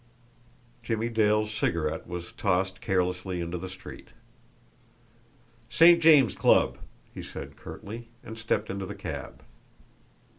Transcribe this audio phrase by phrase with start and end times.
[0.81, 4.07] Jimmie Dale's cigarette was tossed carelessly into the street.
[5.69, 6.01] "St.
[6.01, 6.79] James Club!"
[7.13, 9.43] he said curtly, and stepped into the cab.